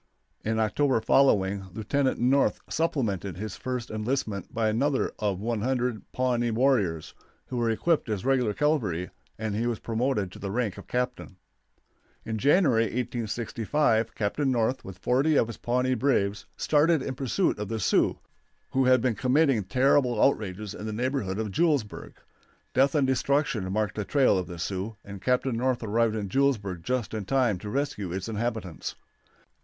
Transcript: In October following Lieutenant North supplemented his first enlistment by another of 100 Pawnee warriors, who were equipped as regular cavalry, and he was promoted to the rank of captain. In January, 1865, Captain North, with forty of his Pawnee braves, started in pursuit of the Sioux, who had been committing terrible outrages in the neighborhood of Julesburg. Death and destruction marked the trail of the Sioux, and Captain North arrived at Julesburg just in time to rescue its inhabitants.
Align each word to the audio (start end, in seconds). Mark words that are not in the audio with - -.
In 0.43 0.57
October 0.59 0.99
following 0.99 1.67
Lieutenant 1.75 2.19
North 2.19 2.59
supplemented 2.67 3.37
his 3.37 3.55
first 3.55 3.91
enlistment 3.91 4.51
by 4.51 4.67
another 4.67 5.11
of 5.19 5.39
100 5.39 6.11
Pawnee 6.11 6.49
warriors, 6.49 7.13
who 7.49 7.57
were 7.57 7.69
equipped 7.69 8.09
as 8.09 8.25
regular 8.25 8.55
cavalry, 8.55 9.11
and 9.37 9.53
he 9.55 9.67
was 9.67 9.77
promoted 9.77 10.31
to 10.31 10.39
the 10.39 10.49
rank 10.49 10.79
of 10.79 10.87
captain. 10.87 11.37
In 12.25 12.39
January, 12.39 12.85
1865, 12.85 14.15
Captain 14.15 14.49
North, 14.51 14.83
with 14.83 14.97
forty 14.97 15.35
of 15.35 15.45
his 15.45 15.57
Pawnee 15.57 15.93
braves, 15.93 16.47
started 16.57 17.03
in 17.03 17.13
pursuit 17.13 17.59
of 17.59 17.67
the 17.67 17.79
Sioux, 17.79 18.17
who 18.71 18.85
had 18.85 19.01
been 19.03 19.13
committing 19.13 19.63
terrible 19.63 20.19
outrages 20.19 20.73
in 20.73 20.87
the 20.87 20.93
neighborhood 20.93 21.37
of 21.37 21.51
Julesburg. 21.51 22.13
Death 22.73 22.95
and 22.95 23.05
destruction 23.05 23.71
marked 23.71 23.93
the 23.97 24.03
trail 24.03 24.35
of 24.39 24.47
the 24.47 24.57
Sioux, 24.57 24.95
and 25.05 25.21
Captain 25.21 25.55
North 25.55 25.83
arrived 25.83 26.15
at 26.15 26.27
Julesburg 26.27 26.81
just 26.81 27.13
in 27.13 27.23
time 27.25 27.59
to 27.59 27.69
rescue 27.69 28.11
its 28.11 28.27
inhabitants. 28.27 28.95